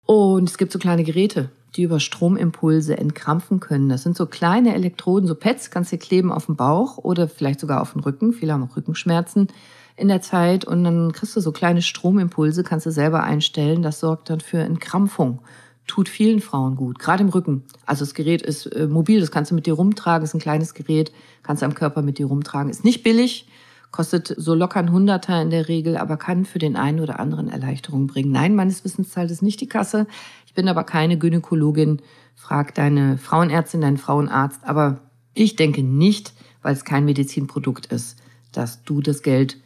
[0.07, 3.89] Und es gibt so kleine Geräte, die über Stromimpulse entkrampfen können.
[3.89, 7.59] Das sind so kleine Elektroden, so Pads, kannst du kleben auf dem Bauch oder vielleicht
[7.59, 8.33] sogar auf dem Rücken.
[8.33, 9.49] Viele haben auch Rückenschmerzen
[9.97, 13.83] in der Zeit und dann kriegst du so kleine Stromimpulse, kannst du selber einstellen.
[13.83, 15.41] Das sorgt dann für Entkrampfung
[15.87, 17.63] tut vielen Frauen gut, gerade im Rücken.
[17.85, 20.73] Also das Gerät ist äh, mobil, das kannst du mit dir rumtragen, ist ein kleines
[20.73, 21.11] Gerät,
[21.43, 22.69] kannst du am Körper mit dir rumtragen.
[22.69, 23.47] Ist nicht billig,
[23.91, 27.49] kostet so locker ein Hunderter in der Regel, aber kann für den einen oder anderen
[27.49, 28.31] Erleichterung bringen.
[28.31, 30.07] Nein, meines Wissens zahlt es nicht die Kasse.
[30.47, 32.01] Ich bin aber keine Gynäkologin.
[32.35, 34.61] Frag deine Frauenärztin, deinen Frauenarzt.
[34.63, 35.01] Aber
[35.33, 38.17] ich denke nicht, weil es kein Medizinprodukt ist,
[38.51, 39.57] dass du das Geld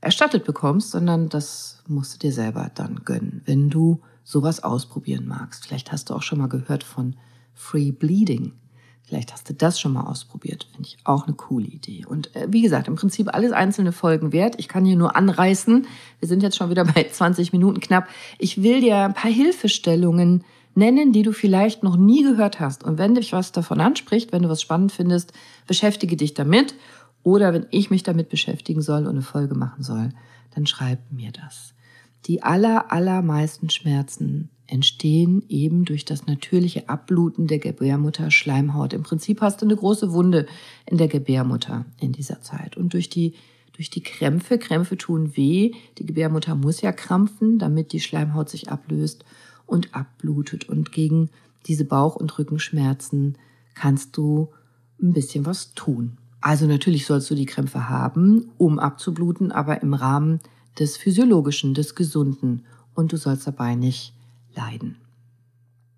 [0.00, 5.66] erstattet bekommst, sondern das musst du dir selber dann gönnen, wenn du sowas ausprobieren magst.
[5.66, 7.16] Vielleicht hast du auch schon mal gehört von
[7.52, 8.52] Free Bleeding.
[9.02, 10.68] Vielleicht hast du das schon mal ausprobiert.
[10.72, 12.06] Finde ich auch eine coole Idee.
[12.06, 14.54] Und äh, wie gesagt, im Prinzip alles einzelne Folgen wert.
[14.58, 15.84] Ich kann hier nur anreißen.
[16.20, 18.06] Wir sind jetzt schon wieder bei 20 Minuten knapp.
[18.38, 20.44] Ich will dir ein paar Hilfestellungen
[20.76, 22.84] nennen, die du vielleicht noch nie gehört hast.
[22.84, 25.32] Und wenn dich was davon anspricht, wenn du was spannend findest,
[25.66, 26.76] beschäftige dich damit.
[27.24, 30.10] Oder wenn ich mich damit beschäftigen soll und eine Folge machen soll,
[30.54, 31.74] dann schreib mir das.
[32.26, 38.92] Die aller, allermeisten Schmerzen entstehen eben durch das natürliche Abbluten der Gebärmutter Schleimhaut.
[38.92, 40.46] Im Prinzip hast du eine große Wunde
[40.86, 42.76] in der Gebärmutter in dieser Zeit.
[42.76, 43.34] Und durch die,
[43.72, 45.72] durch die Krämpfe, Krämpfe tun weh.
[45.98, 49.24] Die Gebärmutter muss ja krampfen, damit die Schleimhaut sich ablöst
[49.66, 50.68] und abblutet.
[50.68, 51.30] Und gegen
[51.66, 53.36] diese Bauch- und Rückenschmerzen
[53.74, 54.50] kannst du
[55.02, 56.18] ein bisschen was tun.
[56.40, 60.40] Also natürlich sollst du die Krämpfe haben, um abzubluten, aber im Rahmen
[60.78, 64.14] des Physiologischen, des Gesunden und du sollst dabei nicht
[64.54, 64.96] leiden.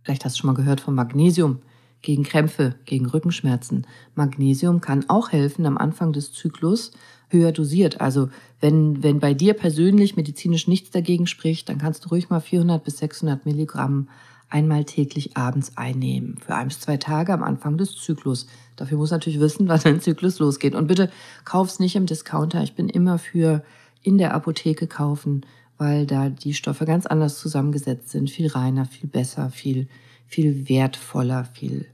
[0.03, 1.61] Vielleicht hast du schon mal gehört von Magnesium
[2.01, 3.87] gegen Krämpfe, gegen Rückenschmerzen.
[4.15, 6.93] Magnesium kann auch helfen am Anfang des Zyklus,
[7.29, 8.01] höher dosiert.
[8.01, 8.29] Also
[8.61, 12.83] wenn, wenn bei dir persönlich medizinisch nichts dagegen spricht, dann kannst du ruhig mal 400
[12.85, 14.09] bis 600 Milligramm
[14.51, 16.37] einmal täglich abends einnehmen.
[16.45, 18.47] Für ein bis zwei Tage am Anfang des Zyklus.
[18.77, 20.75] Dafür muss natürlich wissen, wann dein Zyklus losgeht.
[20.75, 21.11] Und bitte
[21.45, 22.63] kauf's nicht im Discounter.
[22.63, 23.65] Ich bin immer für
[24.03, 25.47] in der Apotheke kaufen,
[25.79, 29.89] weil da die Stoffe ganz anders zusammengesetzt sind, viel reiner, viel besser, viel,
[30.27, 31.87] viel wertvoller, viel,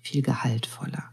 [0.00, 1.04] viel gehaltvoller.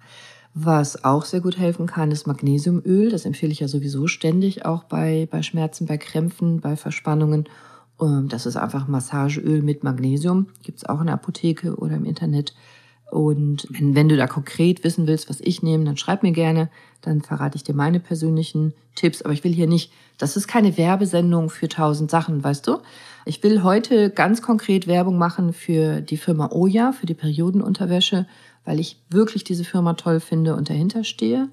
[0.59, 3.11] Was auch sehr gut helfen kann, ist Magnesiumöl.
[3.11, 7.47] Das empfehle ich ja sowieso ständig auch bei, bei Schmerzen, bei Krämpfen, bei Verspannungen.
[8.01, 10.47] Ähm, das ist einfach Massageöl mit Magnesium.
[10.63, 12.55] Gibt es auch in der Apotheke oder im Internet.
[13.11, 16.69] Und wenn, wenn du da konkret wissen willst, was ich nehme, dann schreib mir gerne.
[17.01, 19.21] Dann verrate ich dir meine persönlichen Tipps.
[19.21, 22.79] Aber ich will hier nicht, das ist keine Werbesendung für tausend Sachen, weißt du?
[23.25, 28.25] Ich will heute ganz konkret Werbung machen für die Firma Oya, für die Periodenunterwäsche,
[28.65, 31.49] weil ich wirklich diese Firma toll finde und dahinter stehe.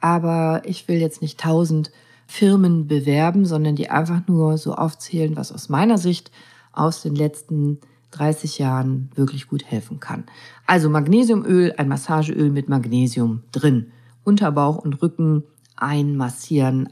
[0.00, 1.90] Aber ich will jetzt nicht tausend
[2.26, 6.30] Firmen bewerben, sondern die einfach nur so aufzählen, was aus meiner Sicht
[6.72, 7.80] aus den letzten
[8.12, 10.24] 30 Jahren wirklich gut helfen kann.
[10.66, 13.92] Also Magnesiumöl, ein Massageöl mit Magnesium drin.
[14.24, 15.44] Unterbauch und Rücken
[15.76, 16.88] einmassieren,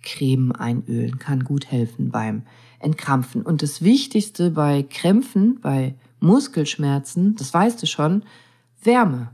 [0.00, 2.42] eincremen, einölen kann gut helfen beim
[2.78, 3.42] Entkrampfen.
[3.42, 8.22] Und das Wichtigste bei Krämpfen, bei Muskelschmerzen, das weißt du schon,
[8.82, 9.30] Wärme.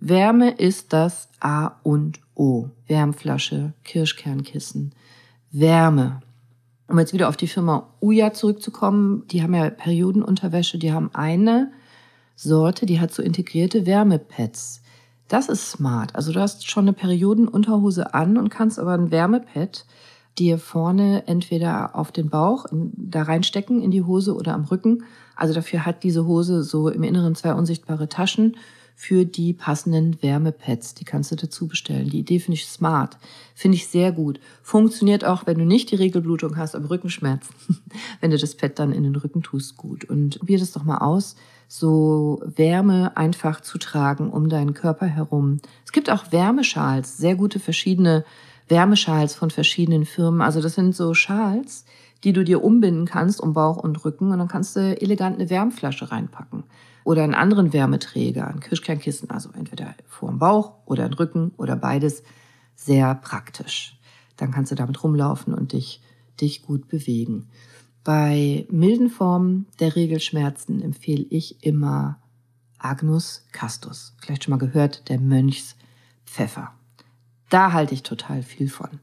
[0.00, 2.68] Wärme ist das A und O.
[2.86, 4.92] Wärmflasche, Kirschkernkissen.
[5.52, 6.22] Wärme
[6.90, 11.70] um jetzt wieder auf die Firma Uja zurückzukommen, die haben ja Periodenunterwäsche, die haben eine
[12.34, 14.79] Sorte, die hat so integrierte Wärmepads.
[15.30, 16.16] Das ist smart.
[16.16, 19.86] Also du hast schon eine Periodenunterhose an und kannst aber ein Wärmepad
[20.40, 25.04] dir vorne entweder auf den Bauch in, da reinstecken in die Hose oder am Rücken.
[25.36, 28.56] Also dafür hat diese Hose so im Inneren zwei unsichtbare Taschen
[29.00, 30.92] für die passenden Wärmepads.
[30.92, 32.10] Die kannst du dazu bestellen.
[32.10, 33.16] Die Idee finde ich smart.
[33.54, 34.40] Finde ich sehr gut.
[34.62, 37.54] Funktioniert auch, wenn du nicht die Regelblutung hast, aber Rückenschmerzen.
[38.20, 40.04] wenn du das Pad dann in den Rücken tust, gut.
[40.04, 41.36] Und probier das doch mal aus,
[41.66, 45.60] so Wärme einfach zu tragen um deinen Körper herum.
[45.86, 48.22] Es gibt auch Wärmeschals, sehr gute verschiedene
[48.68, 50.42] Wärmeschals von verschiedenen Firmen.
[50.42, 51.86] Also das sind so Schals,
[52.22, 55.48] die du dir umbinden kannst um Bauch und Rücken und dann kannst du elegant eine
[55.48, 56.64] Wärmflasche reinpacken
[57.04, 61.76] oder einen anderen Wärmeträger, ein Kirschkernkissen, also entweder vor dem Bauch oder im Rücken oder
[61.76, 62.22] beides,
[62.74, 63.96] sehr praktisch.
[64.36, 66.00] dann kannst du damit rumlaufen und dich,
[66.40, 67.50] dich gut bewegen.
[68.04, 72.18] Bei milden Formen der Regelschmerzen empfehle ich immer
[72.78, 74.14] Agnus Castus.
[74.18, 76.72] Vielleicht schon mal gehört, der Mönchspfeffer.
[77.50, 79.00] Da halte ich total viel von.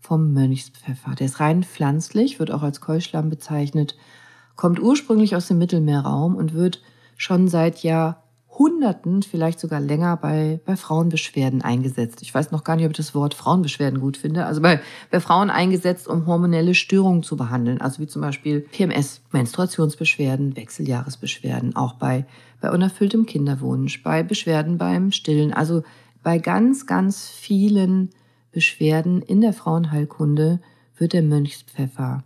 [0.00, 1.14] Vom Mönchspfeffer.
[1.14, 3.96] Der ist rein pflanzlich, wird auch als Keuschlamm bezeichnet,
[4.56, 6.82] kommt ursprünglich aus dem Mittelmeerraum und wird
[7.20, 12.22] schon seit Jahr Hunderten, vielleicht sogar länger bei, bei Frauenbeschwerden eingesetzt.
[12.22, 14.46] Ich weiß noch gar nicht, ob ich das Wort Frauenbeschwerden gut finde.
[14.46, 14.80] Also bei,
[15.10, 17.80] bei Frauen eingesetzt, um hormonelle Störungen zu behandeln.
[17.80, 22.24] Also wie zum Beispiel PMS, Menstruationsbeschwerden, Wechseljahresbeschwerden, auch bei,
[22.62, 25.52] bei unerfülltem Kinderwunsch, bei Beschwerden beim Stillen.
[25.52, 25.82] Also
[26.22, 28.10] bei ganz, ganz vielen
[28.50, 30.60] Beschwerden in der Frauenheilkunde
[30.96, 32.24] wird der Mönchspfeffer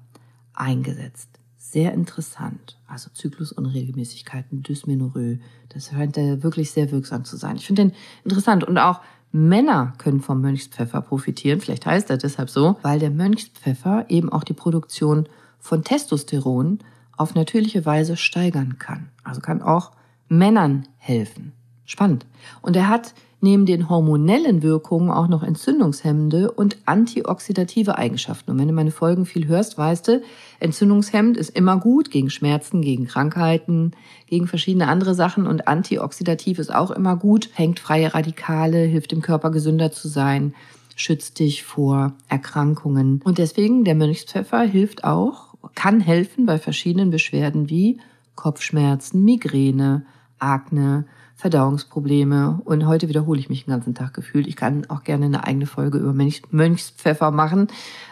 [0.54, 1.34] eingesetzt
[1.74, 2.78] sehr interessant.
[2.87, 7.56] Also Zyklusunregelmäßigkeiten, Dysmenorrhoe, das scheint wirklich sehr wirksam zu sein.
[7.56, 9.00] Ich finde den interessant und auch
[9.32, 11.60] Männer können vom Mönchspfeffer profitieren.
[11.60, 16.78] Vielleicht heißt er deshalb so, weil der Mönchspfeffer eben auch die Produktion von Testosteron
[17.16, 19.08] auf natürliche Weise steigern kann.
[19.24, 19.90] Also kann auch
[20.28, 21.52] Männern helfen.
[21.84, 22.24] Spannend.
[22.62, 28.50] Und er hat neben den hormonellen Wirkungen auch noch entzündungshemmende und antioxidative Eigenschaften.
[28.50, 30.22] Und wenn du meine Folgen viel hörst, weißt du,
[30.59, 33.92] entzündungshemmend ist immer gut gegen Schmerzen, gegen Krankheiten,
[34.26, 39.22] gegen verschiedene andere Sachen und antioxidativ ist auch immer gut, hängt freie Radikale, hilft dem
[39.22, 40.54] Körper gesünder zu sein,
[40.96, 43.20] schützt dich vor Erkrankungen.
[43.24, 48.00] Und deswegen der Mönchspfeffer hilft auch, kann helfen bei verschiedenen Beschwerden wie
[48.35, 50.07] Kopfschmerzen, Migräne,
[50.38, 51.07] Akne,
[51.44, 52.62] Verdauungsprobleme.
[52.64, 54.46] Und heute wiederhole ich mich den ganzen Tag gefühlt.
[54.46, 57.68] Ich kann auch gerne eine eigene Folge über Mönchspfeffer machen.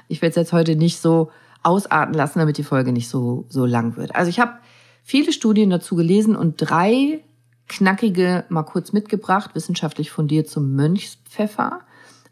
[0.07, 1.31] Ich werde es jetzt heute nicht so
[1.63, 4.15] ausarten lassen, damit die Folge nicht so, so lang wird.
[4.15, 4.53] Also ich habe
[5.03, 7.25] viele Studien dazu gelesen und drei
[7.69, 11.81] knackige mal kurz mitgebracht, wissenschaftlich fundiert zum Mönchspfeffer.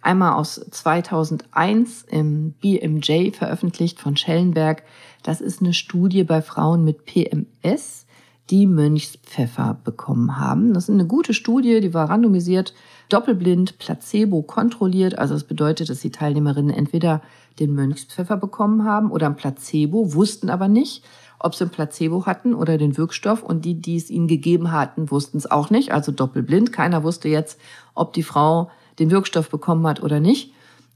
[0.02, 4.82] Einmal aus 2001 im BMJ veröffentlicht von Schellenberg.
[5.22, 8.04] Das ist eine Studie bei Frauen mit PMS
[8.50, 10.74] die Mönchspfeffer bekommen haben.
[10.74, 12.74] Das ist eine gute Studie, die war randomisiert,
[13.08, 15.18] doppelblind, placebo kontrolliert.
[15.18, 17.22] Also das bedeutet, dass die Teilnehmerinnen entweder
[17.60, 21.04] den Mönchspfeffer bekommen haben oder ein Placebo, wussten aber nicht,
[21.38, 23.42] ob sie ein Placebo hatten oder den Wirkstoff.
[23.42, 25.92] Und die, die es ihnen gegeben hatten, wussten es auch nicht.
[25.92, 26.72] Also doppelblind.
[26.72, 27.58] Keiner wusste jetzt,
[27.94, 30.52] ob die Frau den Wirkstoff bekommen hat oder nicht.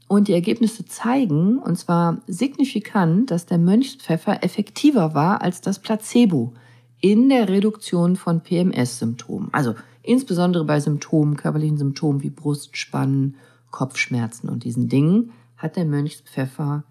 [0.07, 6.53] Und die Ergebnisse zeigen, und zwar signifikant, dass der Mönchspfeffer effektiver war als das Placebo
[6.99, 9.49] in der Reduktion von PMS-Symptomen.
[9.51, 13.35] Also insbesondere bei Symptomen, körperlichen Symptomen wie Brustspannen,
[13.71, 16.83] Kopfschmerzen und diesen Dingen hat der Mönchspfeffer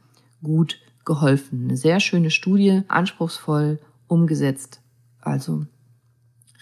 [0.43, 1.65] gut geholfen.
[1.65, 4.81] Eine sehr schöne Studie, anspruchsvoll umgesetzt,
[5.21, 5.67] also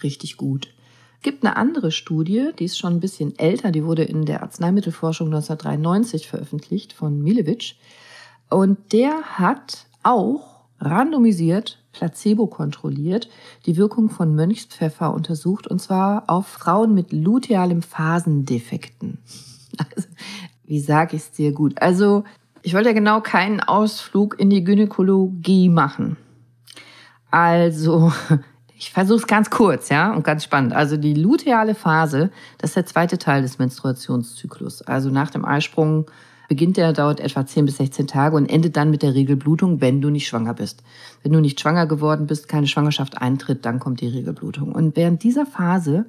[0.01, 0.73] richtig gut.
[1.21, 5.27] Gibt eine andere Studie, die ist schon ein bisschen älter, die wurde in der Arzneimittelforschung
[5.27, 7.75] 1993 veröffentlicht von Milewitsch.
[8.49, 13.29] Und der hat auch randomisiert placebo kontrolliert,
[13.65, 19.19] die Wirkung von Mönchspfeffer untersucht, und zwar auf Frauen mit lutealem Phasendefekten.
[19.77, 20.07] Also,
[20.65, 21.81] wie sage ich es dir gut?
[21.81, 22.25] Also,
[22.61, 26.17] ich wollte ja genau keinen Ausflug in die Gynäkologie machen.
[27.31, 28.11] Also,
[28.77, 30.73] ich versuche es ganz kurz, ja, und ganz spannend.
[30.73, 34.81] Also die luteale Phase, das ist der zweite Teil des Menstruationszyklus.
[34.83, 36.05] Also nach dem Eisprung
[36.47, 40.01] beginnt der, dauert etwa 10 bis 16 Tage und endet dann mit der Regelblutung, wenn
[40.01, 40.83] du nicht schwanger bist.
[41.21, 44.71] Wenn du nicht schwanger geworden bist, keine Schwangerschaft eintritt, dann kommt die Regelblutung.
[44.71, 46.05] Und während dieser Phase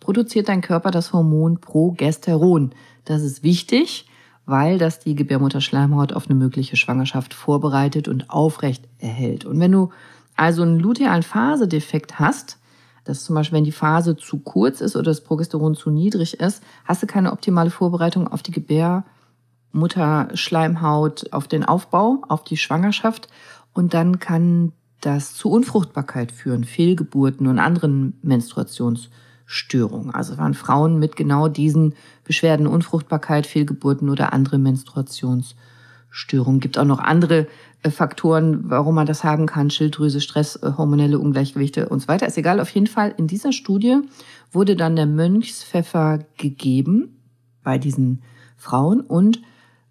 [0.00, 2.72] produziert dein Körper das Hormon Progesteron.
[3.04, 4.06] Das ist wichtig,
[4.44, 9.44] weil das die Gebärmutterschleimhaut auf eine mögliche Schwangerschaft vorbereitet und aufrecht erhält.
[9.44, 9.90] Und wenn du
[10.36, 12.58] also einen lutealen Phasedefekt hast,
[13.04, 16.62] dass zum Beispiel, wenn die Phase zu kurz ist oder das Progesteron zu niedrig ist,
[16.84, 19.04] hast du keine optimale Vorbereitung auf die Gebär
[19.76, 23.28] Mutterschleimhaut auf den Aufbau, auf die Schwangerschaft
[23.72, 30.14] und dann kann das zu Unfruchtbarkeit führen, Fehlgeburten und anderen Menstruationsstörungen.
[30.14, 36.60] Also waren Frauen mit genau diesen Beschwerden, Unfruchtbarkeit, Fehlgeburten oder andere Menstruationsstörungen.
[36.60, 37.46] Gibt auch noch andere
[37.82, 42.26] äh, Faktoren, warum man das haben kann, Schilddrüse, Stress, äh, hormonelle Ungleichgewichte und so weiter.
[42.26, 42.60] Ist egal.
[42.60, 43.98] Auf jeden Fall in dieser Studie
[44.50, 47.20] wurde dann der Mönchspfeffer gegeben
[47.62, 48.22] bei diesen
[48.56, 49.40] Frauen und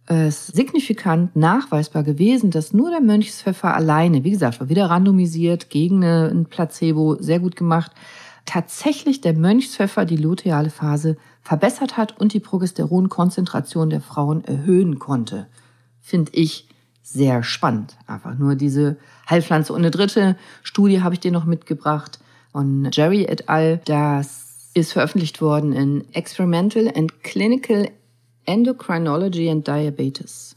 [0.07, 6.03] es signifikant nachweisbar gewesen, dass nur der Mönchspfeffer alleine, wie gesagt, war wieder randomisiert gegen
[6.03, 7.91] ein Placebo, sehr gut gemacht,
[8.45, 15.47] tatsächlich der Mönchspfeffer die luteale Phase verbessert hat und die Progesteronkonzentration der Frauen erhöhen konnte.
[16.01, 16.67] Finde ich
[17.01, 17.97] sehr spannend.
[18.05, 18.97] Einfach nur diese
[19.29, 19.73] Heilpflanze.
[19.73, 22.19] Und eine dritte Studie habe ich dir noch mitgebracht
[22.51, 23.81] von Jerry et al.
[23.85, 27.89] Das ist veröffentlicht worden in Experimental and Clinical
[28.45, 30.55] Endocrinology and Diabetes.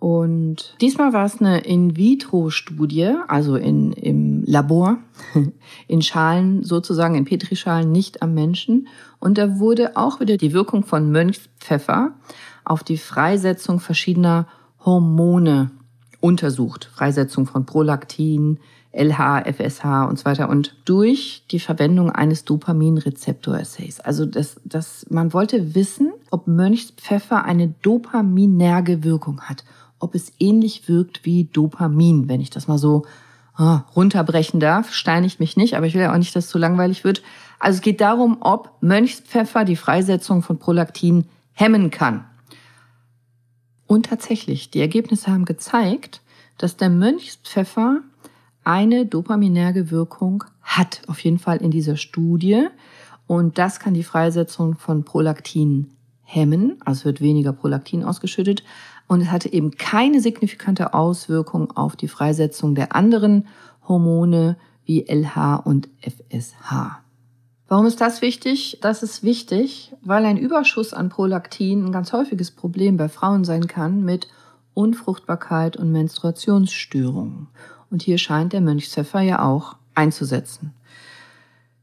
[0.00, 4.96] Und diesmal war es eine In-vitro-Studie, also in, im Labor,
[5.88, 8.88] in Schalen sozusagen, in Petrischalen, nicht am Menschen.
[9.18, 12.14] Und da wurde auch wieder die Wirkung von Mönchspfeffer
[12.64, 14.48] auf die Freisetzung verschiedener
[14.86, 15.70] Hormone
[16.20, 16.90] untersucht.
[16.94, 18.58] Freisetzung von Prolaktin,
[18.92, 20.48] LH, FSH und so weiter.
[20.48, 24.00] Und durch die Verwendung eines Dopaminrezeptor-Assays.
[24.00, 29.64] Also das, das, man wollte wissen, ob Mönchspfeffer eine dopaminerge Wirkung hat.
[30.00, 33.04] Ob es ähnlich wirkt wie Dopamin, wenn ich das mal so
[33.54, 34.92] ah, runterbrechen darf.
[34.92, 37.22] Steinigt mich nicht, aber ich will ja auch nicht, dass es zu langweilig wird.
[37.60, 42.24] Also es geht darum, ob Mönchspfeffer die Freisetzung von Prolaktin hemmen kann.
[43.86, 46.22] Und tatsächlich, die Ergebnisse haben gezeigt,
[46.58, 48.02] dass der Mönchspfeffer
[48.70, 52.68] eine dopaminerge Wirkung hat, auf jeden Fall in dieser Studie.
[53.26, 55.88] Und das kann die Freisetzung von Prolaktin
[56.22, 58.62] hemmen, also wird weniger Prolaktin ausgeschüttet.
[59.08, 63.48] Und es hatte eben keine signifikante Auswirkung auf die Freisetzung der anderen
[63.88, 67.00] Hormone wie LH und FSH.
[67.66, 68.78] Warum ist das wichtig?
[68.82, 73.66] Das ist wichtig, weil ein Überschuss an Prolaktin ein ganz häufiges Problem bei Frauen sein
[73.66, 74.28] kann mit
[74.74, 77.48] Unfruchtbarkeit und Menstruationsstörungen.
[77.90, 80.72] Und hier scheint der Mönchspfeffer ja auch einzusetzen.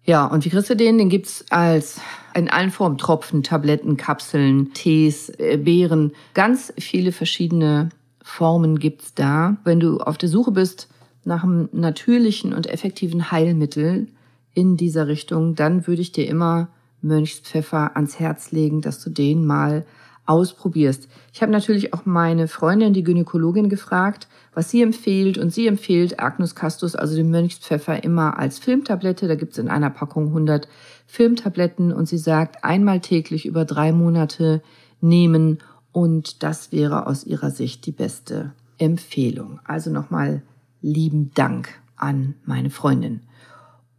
[0.03, 0.97] Ja, und wie kriegst du den?
[0.97, 1.99] Den gibt's als
[2.33, 6.13] in allen Formen Tropfen, Tabletten, Kapseln, Tees, äh, Beeren.
[6.33, 7.89] Ganz viele verschiedene
[8.23, 9.57] Formen gibt's da.
[9.65, 10.87] Wenn du auf der Suche bist
[11.25, 14.07] nach einem natürlichen und effektiven Heilmittel
[14.53, 16.69] in dieser Richtung, dann würde ich dir immer
[17.01, 19.85] Mönchspfeffer ans Herz legen, dass du den mal
[20.25, 21.09] ausprobierst.
[21.33, 25.37] Ich habe natürlich auch meine Freundin, die Gynäkologin, gefragt, was sie empfiehlt.
[25.37, 29.27] Und sie empfiehlt Agnus Castus, also den Mönchspfeffer, immer als Filmtablette.
[29.27, 30.67] Da gibt es in einer Packung 100
[31.05, 31.93] Filmtabletten.
[31.93, 34.63] Und sie sagt, einmal täglich über drei Monate
[34.99, 35.59] nehmen.
[35.91, 39.59] Und das wäre aus ihrer Sicht die beste Empfehlung.
[39.63, 40.41] Also nochmal
[40.81, 43.21] lieben Dank an meine Freundin.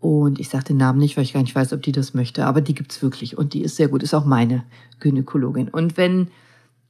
[0.01, 2.47] Und ich sage den Namen nicht, weil ich gar nicht weiß, ob die das möchte,
[2.47, 4.65] aber die gibt's wirklich und die ist sehr gut, ist auch meine
[4.99, 5.69] Gynäkologin.
[5.69, 6.29] Und wenn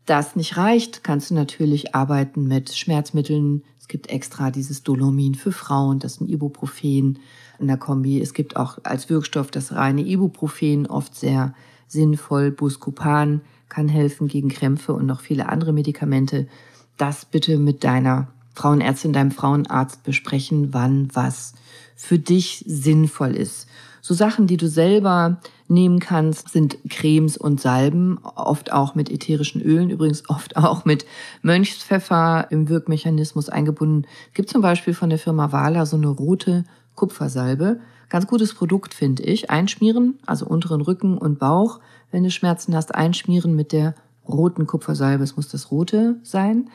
[0.08, 3.62] das nicht reicht, kannst du natürlich arbeiten mit Schmerzmitteln.
[3.78, 7.18] Es gibt extra dieses Dolomin für Frauen, das ist ein Ibuprofen
[7.58, 8.20] in der Kombi.
[8.20, 11.54] Es gibt auch als Wirkstoff das reine Ibuprofen, oft sehr
[11.86, 12.50] sinnvoll.
[12.50, 16.48] Buscopan kann helfen gegen Krämpfe und noch viele andere Medikamente.
[16.96, 21.54] Das bitte mit deiner Frauenärztin, deinem Frauenarzt besprechen, wann was
[21.98, 23.66] für dich sinnvoll ist.
[24.00, 29.61] So Sachen, die du selber nehmen kannst, sind Cremes und Salben, oft auch mit ätherischen
[29.61, 31.04] Ölen, übrigens oft auch mit
[31.42, 34.06] Mönchspfeffer im Wirkmechanismus eingebunden.
[34.32, 37.80] Gibt zum Beispiel von der Firma Wala so eine rote Kupfersalbe.
[38.08, 39.50] Ganz gutes Produkt, finde ich.
[39.50, 41.80] Einschmieren, also unteren Rücken und Bauch.
[42.12, 43.94] Wenn du Schmerzen hast, einschmieren mit der
[44.26, 45.24] roten Kupfersalbe.
[45.24, 46.70] Es muss das rote sein.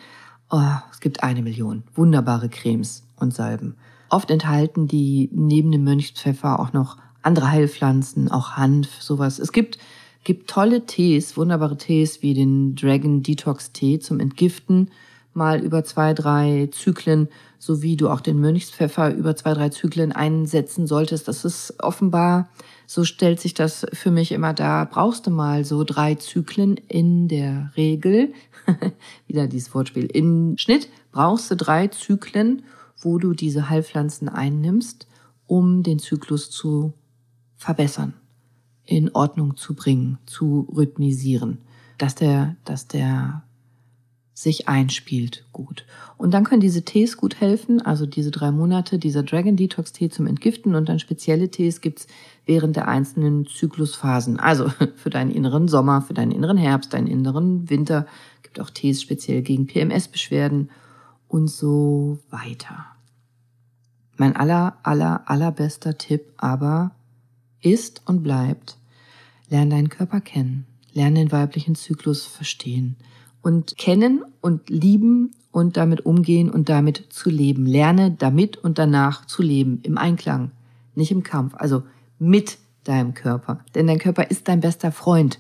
[0.52, 3.78] Oh, es gibt eine Million wunderbare Cremes und Salben.
[4.14, 9.40] Oft enthalten die neben dem Mönchspfeffer auch noch andere Heilpflanzen, auch Hanf, sowas.
[9.40, 9.80] Es gibt,
[10.24, 14.92] gibt tolle Tees, wunderbare Tees wie den Dragon Detox Tee zum Entgiften,
[15.34, 20.86] mal über zwei, drei Zyklen, sowie du auch den Mönchspfeffer über zwei, drei Zyklen einsetzen
[20.86, 21.28] solltest.
[21.28, 22.50] Das ist offenbar,
[22.86, 27.28] so stellt sich das für mich immer dar, brauchst du mal so drei Zyklen in
[27.30, 28.32] der Regel,
[29.28, 32.62] wieder dieses Wortspiel, in Schnitt brauchst du drei Zyklen,
[33.04, 35.08] wo du diese Heilpflanzen einnimmst,
[35.48, 36.94] um den Zyklus zu
[37.56, 38.14] verbessern,
[38.86, 41.60] in Ordnung zu bringen, zu rhythmisieren,
[41.98, 43.44] dass der, dass der
[44.34, 45.86] sich einspielt gut.
[46.18, 50.10] Und dann können diese Tees gut helfen, also diese drei Monate, dieser Dragon Detox Tee
[50.10, 52.08] zum Entgiften und dann spezielle Tees gibt's
[52.46, 54.40] während der einzelnen Zyklusphasen.
[54.40, 58.08] Also für deinen inneren Sommer, für deinen inneren Herbst, deinen inneren Winter
[58.42, 60.70] gibt auch Tees speziell gegen PMS-Beschwerden
[61.28, 62.93] und so weiter.
[64.18, 66.92] Mein aller, aller, allerbester Tipp aber
[67.62, 68.78] ist und bleibt,
[69.50, 72.96] lern deinen Körper kennen, lern den weiblichen Zyklus verstehen
[73.42, 77.66] und kennen und lieben und damit umgehen und damit zu leben.
[77.66, 80.52] Lerne damit und danach zu leben, im Einklang,
[80.96, 81.84] nicht im Kampf, also
[82.20, 83.60] mit deinem Körper.
[83.76, 85.40] Denn dein Körper ist dein bester Freund,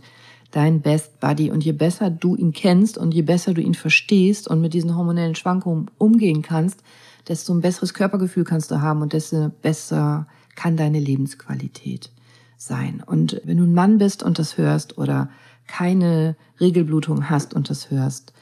[0.51, 1.49] dein Best Buddy.
[1.49, 4.95] Und je besser du ihn kennst und je besser du ihn verstehst und mit diesen
[4.95, 6.83] hormonellen Schwankungen umgehen kannst,
[7.27, 12.11] desto ein besseres Körpergefühl kannst du haben und desto besser kann deine Lebensqualität
[12.57, 13.03] sein.
[13.05, 15.29] Und wenn du ein Mann bist und das hörst oder
[15.67, 18.33] keine Regelblutung hast und das hörst,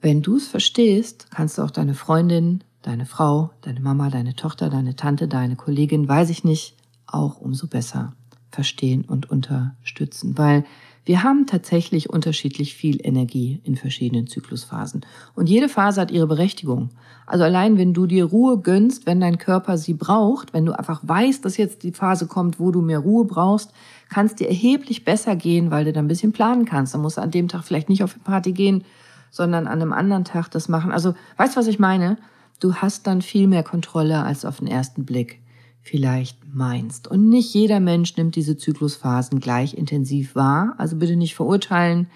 [0.00, 4.68] wenn du es verstehst, kannst du auch deine Freundin, deine Frau, deine Mama, deine Tochter,
[4.68, 6.76] deine Tante, deine Kollegin, weiß ich nicht,
[7.06, 8.14] auch umso besser
[8.50, 10.36] verstehen und unterstützen.
[10.36, 10.64] Weil
[11.04, 15.04] Wir haben tatsächlich unterschiedlich viel Energie in verschiedenen Zyklusphasen.
[15.34, 16.90] Und jede Phase hat ihre Berechtigung.
[17.26, 21.00] Also allein wenn du dir Ruhe gönnst, wenn dein Körper sie braucht, wenn du einfach
[21.02, 23.72] weißt, dass jetzt die Phase kommt, wo du mehr Ruhe brauchst,
[24.10, 26.94] kann es dir erheblich besser gehen, weil du dann ein bisschen planen kannst.
[26.94, 28.84] Dann musst du an dem Tag vielleicht nicht auf die Party gehen,
[29.30, 30.92] sondern an einem anderen Tag das machen.
[30.92, 32.18] Also, weißt du, was ich meine?
[32.60, 35.41] Du hast dann viel mehr Kontrolle als auf den ersten Blick
[35.82, 37.08] vielleicht meinst.
[37.08, 40.74] Und nicht jeder Mensch nimmt diese Zyklusphasen gleich intensiv wahr.
[40.78, 42.08] Also bitte nicht verurteilen,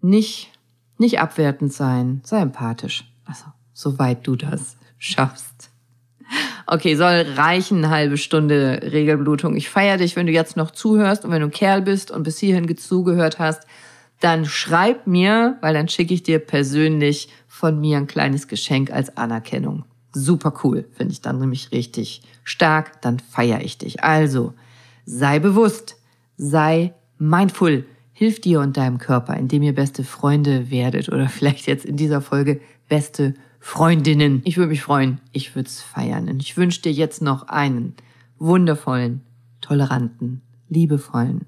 [0.00, 0.50] nicht,
[0.98, 3.10] nicht abwertend sein, sei empathisch.
[3.24, 5.70] Also, soweit du das schaffst.
[6.66, 9.56] Okay, soll reichen, eine halbe Stunde Regelblutung.
[9.56, 12.22] Ich feiere dich, wenn du jetzt noch zuhörst und wenn du ein Kerl bist und
[12.22, 13.66] bis hierhin zugehört hast,
[14.20, 19.16] dann schreib mir, weil dann schicke ich dir persönlich von mir ein kleines Geschenk als
[19.16, 19.84] Anerkennung.
[20.14, 24.04] Super cool, finde ich dann nämlich richtig stark, dann feiere ich dich.
[24.04, 24.52] Also,
[25.06, 25.96] sei bewusst,
[26.36, 31.84] sei mindful, hilf dir und deinem Körper, indem ihr beste Freunde werdet oder vielleicht jetzt
[31.84, 34.42] in dieser Folge beste Freundinnen.
[34.44, 37.94] Ich würde mich freuen, ich würde es feiern und ich wünsche dir jetzt noch einen
[38.38, 39.22] wundervollen,
[39.60, 41.46] toleranten, liebevollen,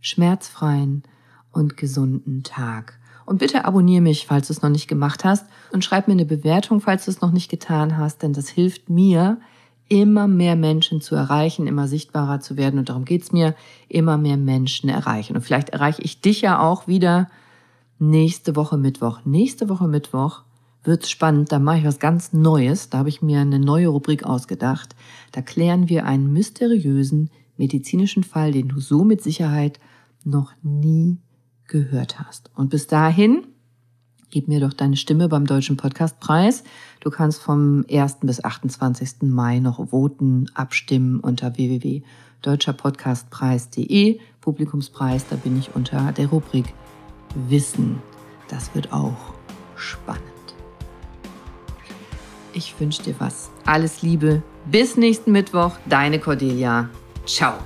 [0.00, 1.02] schmerzfreien
[1.50, 2.95] und gesunden Tag.
[3.26, 6.24] Und bitte abonniere mich, falls du es noch nicht gemacht hast und schreib mir eine
[6.24, 9.38] Bewertung, falls du es noch nicht getan hast, denn das hilft mir,
[9.88, 12.78] immer mehr Menschen zu erreichen, immer sichtbarer zu werden.
[12.78, 13.54] Und darum geht's mir,
[13.88, 15.36] immer mehr Menschen erreichen.
[15.36, 17.28] Und vielleicht erreiche ich dich ja auch wieder
[17.98, 19.20] nächste Woche Mittwoch.
[19.24, 20.42] Nächste Woche Mittwoch
[20.82, 21.52] wird's spannend.
[21.52, 22.90] Da mache ich was ganz Neues.
[22.90, 24.96] Da habe ich mir eine neue Rubrik ausgedacht.
[25.32, 29.80] Da klären wir einen mysteriösen medizinischen Fall, den du so mit Sicherheit
[30.24, 31.18] noch nie
[31.68, 32.50] gehört hast.
[32.54, 33.46] Und bis dahin,
[34.30, 36.64] gib mir doch deine Stimme beim Deutschen Podcastpreis.
[37.00, 38.20] Du kannst vom 1.
[38.22, 39.16] bis 28.
[39.22, 44.20] Mai noch voten, abstimmen unter www.deutscherpodcastpreis.de.
[44.40, 46.72] Publikumspreis, da bin ich unter der Rubrik
[47.48, 48.00] Wissen.
[48.48, 49.34] Das wird auch
[49.76, 50.22] spannend.
[52.52, 53.50] Ich wünsche dir was.
[53.66, 54.42] Alles Liebe.
[54.64, 55.72] Bis nächsten Mittwoch.
[55.86, 56.88] Deine Cordelia.
[57.26, 57.58] Ciao.